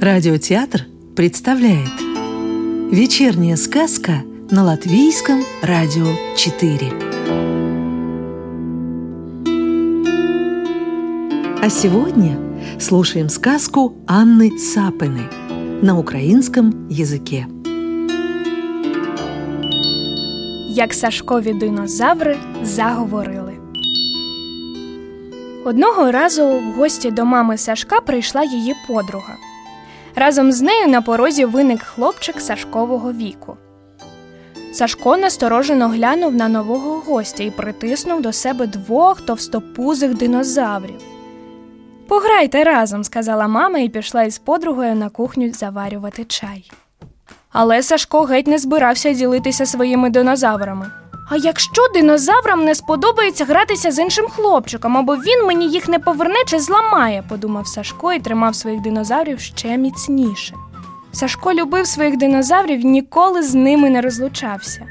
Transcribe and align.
Радиотеатр 0.00 0.86
представляет 1.16 2.00
Вечерняя 2.92 3.56
сказка 3.56 4.22
на 4.50 4.64
Латвийском 4.64 5.42
радио 5.62 6.06
4 6.36 6.92
А 11.62 11.68
сегодня 11.70 12.38
слушаем 12.80 13.28
сказку 13.28 13.96
Анны 14.06 14.58
Сапины 14.58 15.28
на 15.82 15.98
украинском 15.98 16.88
языке 16.88 17.46
Як 20.68 20.94
Сашкові 20.94 21.52
динозаври 21.52 22.36
заговорили. 22.62 23.52
Одного 25.64 26.12
разу 26.12 26.46
в 26.48 26.72
гості 26.76 27.10
до 27.10 27.24
мами 27.24 27.58
Сашка 27.58 28.00
прийшла 28.00 28.44
її 28.44 28.74
подруга. 28.88 29.36
Разом 30.15 30.51
з 30.51 30.61
нею 30.61 30.87
на 30.87 31.01
порозі 31.01 31.45
виник 31.45 31.83
хлопчик 31.83 32.41
Сашкового 32.41 33.13
віку. 33.13 33.57
Сашко 34.73 35.17
насторожено 35.17 35.87
глянув 35.87 36.35
на 36.35 36.47
нового 36.47 36.99
гостя 36.99 37.43
і 37.43 37.51
притиснув 37.51 38.21
до 38.21 38.33
себе 38.33 38.67
двох 38.67 39.21
товстопузих 39.21 40.13
динозаврів. 40.17 41.01
Пограйте 42.07 42.63
разом, 42.63 43.03
сказала 43.03 43.47
мама 43.47 43.79
і 43.79 43.89
пішла 43.89 44.23
із 44.23 44.37
подругою 44.37 44.95
на 44.95 45.09
кухню 45.09 45.53
заварювати 45.53 46.25
чай. 46.25 46.71
Але 47.51 47.83
Сашко 47.83 48.21
геть 48.21 48.47
не 48.47 48.57
збирався 48.57 49.13
ділитися 49.13 49.65
своїми 49.65 50.09
динозаврами. 50.09 50.91
А 51.33 51.37
якщо 51.37 51.81
динозаврам 51.93 52.65
не 52.65 52.75
сподобається 52.75 53.45
гратися 53.45 53.91
з 53.91 53.99
іншим 53.99 54.25
хлопчиком, 54.27 54.97
або 54.97 55.15
він 55.15 55.45
мені 55.47 55.69
їх 55.69 55.87
не 55.87 55.99
поверне 55.99 56.43
чи 56.47 56.59
зламає, 56.59 57.23
подумав 57.29 57.67
Сашко 57.67 58.13
і 58.13 58.19
тримав 58.19 58.55
своїх 58.55 58.81
динозаврів 58.81 59.39
ще 59.39 59.77
міцніше. 59.77 60.55
Сашко 61.11 61.53
любив 61.53 61.87
своїх 61.87 62.17
динозаврів 62.17 62.79
і 62.79 62.85
ніколи 62.85 63.43
з 63.43 63.53
ними 63.53 63.89
не 63.89 64.01
розлучався. 64.01 64.87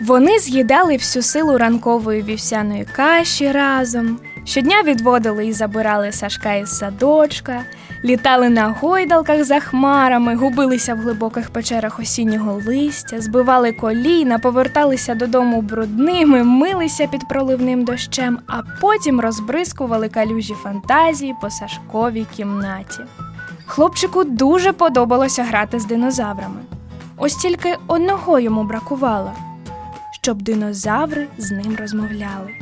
Вони 0.00 0.38
з'їдали 0.38 0.96
всю 0.96 1.22
силу 1.22 1.58
ранкової 1.58 2.22
вівсяної 2.22 2.86
каші 2.96 3.52
разом, 3.52 4.18
щодня 4.44 4.82
відводили 4.82 5.46
і 5.46 5.52
забирали 5.52 6.12
Сашка 6.12 6.54
із 6.54 6.78
садочка, 6.78 7.62
літали 8.04 8.48
на 8.48 8.68
гойдалках 8.68 9.44
за 9.44 9.60
хмарами, 9.60 10.36
губилися 10.36 10.94
в 10.94 10.98
глибоких 10.98 11.50
печерах 11.50 11.98
осіннього 11.98 12.60
листя, 12.66 13.20
збивали 13.20 13.72
коліна, 13.72 14.38
поверталися 14.38 15.14
додому 15.14 15.62
брудними, 15.62 16.42
милися 16.42 17.06
під 17.06 17.28
проливним 17.28 17.84
дощем, 17.84 18.38
а 18.46 18.62
потім 18.80 19.20
розбризкували 19.20 20.08
калюжі 20.08 20.54
фантазії 20.54 21.34
по 21.40 21.50
Сашковій 21.50 22.26
кімнаті. 22.36 23.00
Хлопчику 23.66 24.24
дуже 24.24 24.72
подобалося 24.72 25.44
грати 25.44 25.78
з 25.78 25.84
динозаврами. 25.84 26.60
Ось 27.16 27.36
тільки 27.36 27.76
одного 27.86 28.38
йому 28.38 28.64
бракувало 28.64 29.32
щоб 30.22 30.42
динозаври 30.42 31.28
з 31.38 31.50
ним 31.50 31.76
розмовляли. 31.76 32.61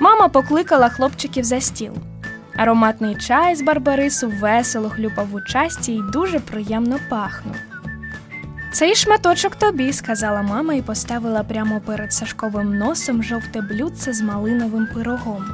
Мама 0.00 0.28
покликала 0.28 0.88
хлопчиків 0.88 1.44
за 1.44 1.60
стіл. 1.60 1.92
Ароматний 2.56 3.14
чай 3.14 3.54
з 3.56 3.62
барбарису 3.62 4.32
весело 4.40 4.90
хлюпав 4.90 5.34
у 5.34 5.40
часті 5.40 5.92
і 5.92 6.02
дуже 6.12 6.40
приємно 6.40 6.96
пахнув. 7.10 7.56
Цей 8.72 8.94
шматочок 8.94 9.56
тобі, 9.56 9.92
сказала 9.92 10.42
мама 10.42 10.74
і 10.74 10.82
поставила 10.82 11.42
прямо 11.42 11.80
перед 11.80 12.12
Сашковим 12.12 12.78
носом 12.78 13.22
жовте 13.22 13.60
блюдце 13.60 14.12
з 14.12 14.22
малиновим 14.22 14.88
пирогом. 14.94 15.44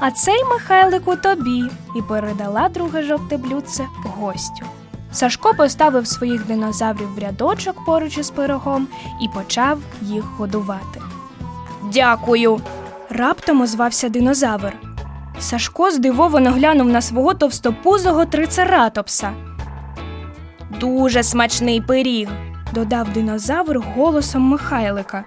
А 0.00 0.10
цей 0.10 0.44
Михайлику 0.44 1.16
тобі 1.16 1.64
і 1.96 2.02
передала 2.08 2.68
друге 2.68 3.02
жовте 3.02 3.36
блюдце 3.36 3.84
гостю. 4.04 4.66
Сашко 5.12 5.54
поставив 5.54 6.06
своїх 6.06 6.46
динозаврів 6.46 7.14
в 7.14 7.18
рядочок 7.18 7.84
поруч 7.84 8.18
із 8.18 8.30
пирогом 8.30 8.88
і 9.22 9.28
почав 9.28 9.78
їх 10.02 10.24
годувати. 10.24 11.00
Дякую. 11.92 12.60
Раптом 13.12 13.62
озвався 13.62 14.08
динозавр. 14.08 14.72
Сашко 15.38 15.90
здивовано 15.90 16.50
глянув 16.50 16.88
на 16.88 17.00
свого 17.00 17.34
товстопузого 17.34 18.24
трицератопса. 18.24 19.32
Дуже 20.80 21.22
смачний 21.22 21.80
пиріг, 21.80 22.28
додав 22.74 23.12
динозавр 23.12 23.78
голосом 23.78 24.42
Михайлика. 24.42 25.24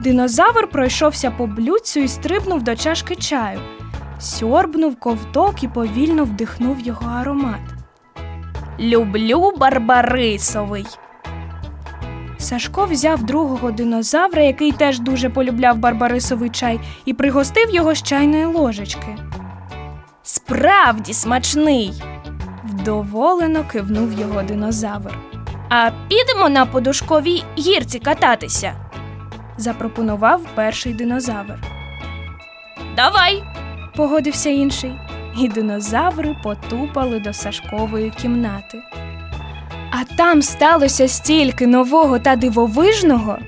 Динозавр 0.00 0.70
пройшовся 0.70 1.30
по 1.30 1.46
блюдцю 1.46 2.00
і 2.00 2.08
стрибнув 2.08 2.62
до 2.62 2.76
чашки 2.76 3.16
чаю, 3.16 3.60
сьорбнув 4.20 4.96
ковток 4.96 5.62
і 5.62 5.68
повільно 5.68 6.24
вдихнув 6.24 6.80
його 6.80 7.10
аромат. 7.20 7.60
Люблю 8.80 9.52
Барбарисовий. 9.58 10.86
Сашко 12.38 12.84
взяв 12.84 13.22
другого 13.22 13.70
динозавра, 13.70 14.42
який 14.42 14.72
теж 14.72 14.98
дуже 14.98 15.30
полюбляв 15.30 15.78
барбарисовий 15.78 16.50
чай, 16.50 16.80
і 17.04 17.14
пригостив 17.14 17.70
його 17.70 17.94
з 17.94 18.02
чайної 18.02 18.44
ложечки. 18.44 19.16
Справді 20.22 21.14
смачний. 21.14 22.02
Вдоволено 22.64 23.64
кивнув 23.64 24.12
його 24.12 24.42
динозавр. 24.42 25.18
А 25.68 25.90
підемо 26.08 26.48
на 26.48 26.66
подушковій 26.66 27.44
гірці 27.58 27.98
кататися, 27.98 28.72
запропонував 29.56 30.40
перший 30.54 30.94
динозавр. 30.94 31.58
Давай, 32.96 33.42
погодився 33.96 34.50
інший 34.50 34.92
і 35.38 35.48
динозаври 35.48 36.36
потупали 36.42 37.20
до 37.20 37.32
Сашкової 37.32 38.10
кімнати. 38.10 38.82
А 40.00 40.04
там 40.16 40.42
сталося 40.42 41.08
стільки 41.08 41.66
нового 41.66 42.18
та 42.18 42.36
дивовижного. 42.36 43.38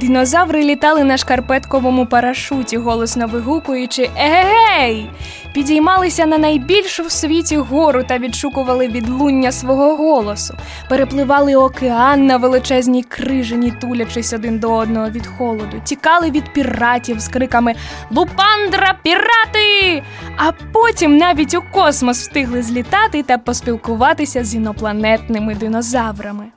Динозаври 0.00 0.64
літали 0.64 1.04
на 1.04 1.16
шкарпетковому 1.16 2.06
парашуті, 2.06 2.76
голосно 2.76 3.26
вигукуючи 3.26 4.10
Егей! 4.16 5.10
Підіймалися 5.56 6.26
на 6.26 6.38
найбільшу 6.38 7.02
в 7.02 7.10
світі 7.10 7.56
гору 7.56 8.04
та 8.08 8.18
відшукували 8.18 8.88
відлуння 8.88 9.52
свого 9.52 9.96
голосу, 9.96 10.54
перепливали 10.88 11.56
океан 11.56 12.26
на 12.26 12.36
величезній 12.36 13.02
крижині, 13.02 13.72
тулячись 13.80 14.32
один 14.32 14.58
до 14.58 14.74
одного 14.74 15.10
від 15.10 15.26
холоду, 15.26 15.82
тікали 15.84 16.30
від 16.30 16.52
піратів 16.52 17.20
з 17.20 17.28
криками 17.28 17.74
Лупандра, 18.10 18.98
пірати! 19.02 20.02
А 20.36 20.52
потім 20.72 21.16
навіть 21.16 21.54
у 21.54 21.62
космос 21.72 22.18
встигли 22.18 22.62
злітати 22.62 23.22
та 23.22 23.38
поспілкуватися 23.38 24.44
з 24.44 24.54
інопланетними 24.54 25.54
динозаврами. 25.54 26.55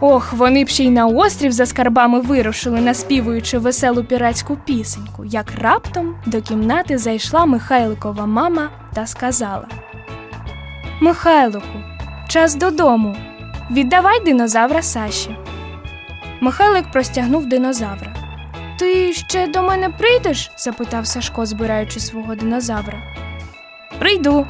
Ох, 0.00 0.32
вони 0.32 0.64
б 0.64 0.68
ще 0.68 0.84
й 0.84 0.90
на 0.90 1.06
острів 1.06 1.52
за 1.52 1.66
скарбами 1.66 2.20
вирушили, 2.20 2.80
наспівуючи 2.80 3.58
веселу 3.58 4.04
піратську 4.04 4.56
пісеньку, 4.64 5.24
як 5.24 5.52
раптом 5.58 6.14
до 6.26 6.42
кімнати 6.42 6.98
зайшла 6.98 7.46
Михайликова 7.46 8.26
мама 8.26 8.70
та 8.94 9.06
сказала: 9.06 9.66
Михайлику, 11.00 11.82
час 12.28 12.54
додому. 12.54 13.16
Віддавай 13.70 14.24
динозавра 14.24 14.82
Саші. 14.82 15.36
Михайлик 16.40 16.90
простягнув 16.92 17.46
динозавра. 17.46 18.14
Ти 18.78 19.12
ще 19.12 19.46
до 19.46 19.62
мене 19.62 19.88
прийдеш? 19.88 20.50
запитав 20.56 21.06
Сашко, 21.06 21.46
збираючи 21.46 22.00
свого 22.00 22.34
динозавра. 22.34 23.02
Прийду. 23.98 24.46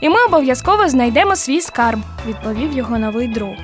І 0.00 0.08
ми 0.08 0.24
обов'язково 0.28 0.88
знайдемо 0.88 1.36
свій 1.36 1.60
скарб, 1.60 2.00
відповів 2.26 2.72
його 2.72 2.98
новий 2.98 3.28
друг. 3.28 3.54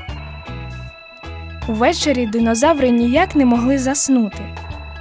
Увечері 1.68 2.26
динозаври 2.26 2.90
ніяк 2.90 3.36
не 3.36 3.44
могли 3.44 3.78
заснути, 3.78 4.56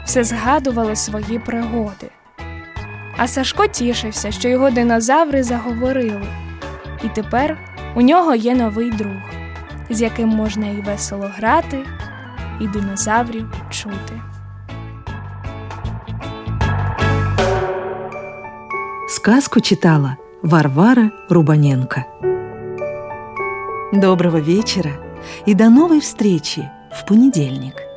все 0.06 0.24
згадували 0.24 0.96
свої 0.96 1.40
пригоди. 1.40 2.10
А 3.18 3.28
Сашко 3.28 3.68
тішився, 3.68 4.32
що 4.32 4.50
його 4.50 4.70
динозаври 4.70 5.44
заговорили, 5.44 6.28
і 7.04 7.10
тепер 7.16 7.58
у 7.96 8.02
нього 8.02 8.36
є 8.36 8.56
новий 8.56 8.92
друг, 8.92 9.22
з 9.90 10.02
яким 10.02 10.30
можна 10.30 10.68
і 10.68 10.82
весело 10.82 11.32
грати, 11.38 11.80
і 12.62 12.68
динозаврів 12.68 13.52
чути. 13.70 14.22
Сказку 19.10 19.62
читала 19.62 20.18
Варвара 20.44 21.10
Рубаненко. 21.30 22.02
Доброго 23.94 24.42
вечера 24.42 25.13
и 25.46 25.54
до 25.54 25.70
новой 25.70 26.00
встречи 26.00 26.70
в 26.92 27.06
понедельник. 27.06 27.93